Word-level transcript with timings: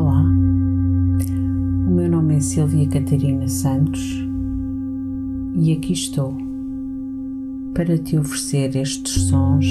Olá, 0.00 0.22
o 0.22 1.90
meu 1.90 2.08
nome 2.08 2.36
é 2.36 2.40
Silvia 2.40 2.86
Catarina 2.88 3.48
Santos 3.48 4.24
e 5.56 5.72
aqui 5.72 5.92
estou 5.92 6.36
para 7.74 7.98
te 7.98 8.16
oferecer 8.16 8.76
estes 8.76 9.22
sons, 9.24 9.66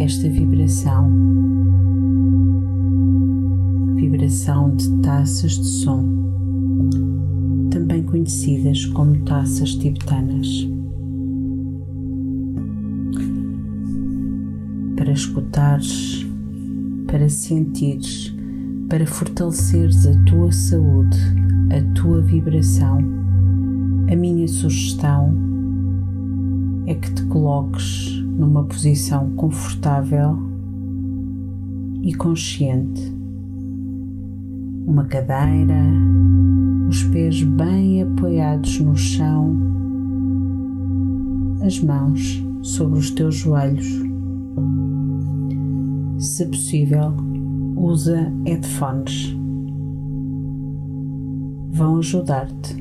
esta 0.00 0.30
vibração, 0.30 1.12
vibração 3.96 4.74
de 4.76 4.90
taças 5.02 5.58
de 5.58 5.66
som, 5.66 6.08
também 7.70 8.04
conhecidas 8.04 8.86
como 8.86 9.22
taças 9.26 9.74
tibetanas. 9.74 10.66
Para 14.96 15.12
escutares, 15.12 16.26
para 17.06 17.28
sentires 17.28 18.31
para 18.92 19.06
fortaleceres 19.06 20.06
a 20.06 20.12
tua 20.24 20.52
saúde, 20.52 21.16
a 21.70 21.94
tua 21.94 22.20
vibração, 22.20 22.98
a 24.12 24.14
minha 24.14 24.46
sugestão 24.46 25.34
é 26.84 26.94
que 26.96 27.10
te 27.14 27.24
coloques 27.24 28.22
numa 28.22 28.64
posição 28.64 29.30
confortável 29.30 30.38
e 32.02 32.12
consciente. 32.12 33.16
Uma 34.86 35.06
cadeira, 35.06 35.86
os 36.86 37.02
pés 37.04 37.42
bem 37.44 38.02
apoiados 38.02 38.78
no 38.78 38.94
chão, 38.94 39.56
as 41.62 41.80
mãos 41.80 42.44
sobre 42.60 42.98
os 42.98 43.10
teus 43.10 43.36
joelhos. 43.36 44.02
Se 46.18 46.44
possível, 46.44 47.31
usa 47.82 48.32
headphones. 48.46 49.36
Vão 51.72 51.98
ajudar-te 51.98 52.76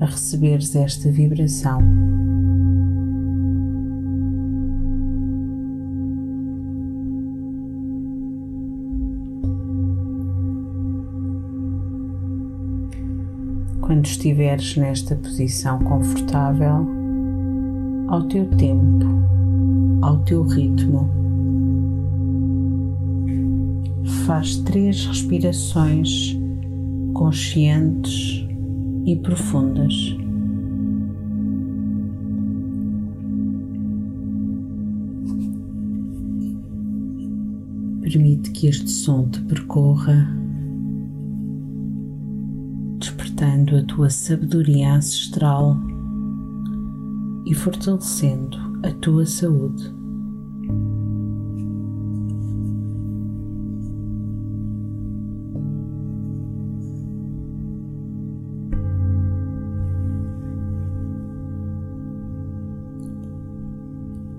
a 0.00 0.04
receberes 0.04 0.76
esta 0.76 1.10
vibração. 1.10 1.80
Quando 13.80 14.04
estiveres 14.04 14.76
nesta 14.76 15.16
posição 15.16 15.78
confortável, 15.78 16.86
ao 18.08 18.22
teu 18.24 18.46
tempo, 18.50 19.06
ao 20.02 20.18
teu 20.18 20.42
ritmo, 20.42 21.27
faz 24.26 24.56
três 24.58 25.06
respirações 25.06 26.38
conscientes 27.14 28.46
e 29.04 29.16
profundas. 29.16 30.16
Permite 38.02 38.50
que 38.52 38.68
este 38.68 38.90
som 38.90 39.28
te 39.28 39.40
percorra, 39.42 40.28
despertando 42.98 43.76
a 43.76 43.82
tua 43.82 44.08
sabedoria 44.08 44.94
ancestral 44.94 45.76
e 47.46 47.54
fortalecendo 47.54 48.56
a 48.84 48.90
tua 48.92 49.26
saúde. 49.26 49.97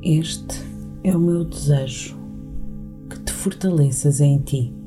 Este 0.02 0.64
é 1.04 1.14
o 1.14 1.20
meu 1.20 1.44
desejo 1.44 2.18
que 3.10 3.20
te 3.20 3.34
fortaleças 3.34 4.22
em 4.22 4.40
ti. 4.40 4.79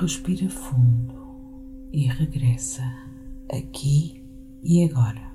Respira 0.00 0.50
fundo 0.50 1.14
e 1.92 2.08
regressa 2.08 2.82
aqui 3.48 4.24
e 4.60 4.82
agora. 4.82 5.33